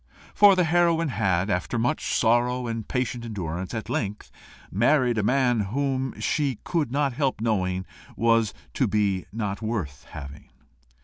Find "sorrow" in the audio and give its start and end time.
2.15-2.65